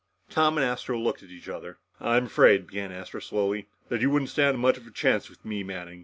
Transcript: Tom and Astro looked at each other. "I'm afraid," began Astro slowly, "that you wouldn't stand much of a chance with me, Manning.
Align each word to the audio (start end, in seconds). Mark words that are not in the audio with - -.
Tom 0.31 0.57
and 0.57 0.65
Astro 0.65 0.97
looked 0.97 1.21
at 1.21 1.29
each 1.29 1.47
other. 1.47 1.77
"I'm 1.99 2.25
afraid," 2.25 2.65
began 2.65 2.91
Astro 2.91 3.19
slowly, 3.19 3.67
"that 3.89 4.01
you 4.01 4.09
wouldn't 4.09 4.29
stand 4.31 4.57
much 4.57 4.77
of 4.77 4.87
a 4.87 4.91
chance 4.91 5.29
with 5.29 5.45
me, 5.45 5.61
Manning. 5.61 5.99